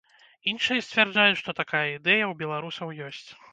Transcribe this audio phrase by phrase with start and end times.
[0.51, 3.25] Іншыя сцвярджаюць, што такая ідэя ў беларусаў ёсць.